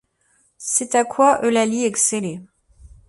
C’est 0.57 0.95
à 0.95 1.05
quoi 1.05 1.45
Eulalie 1.45 1.85
excellait. 1.85 2.41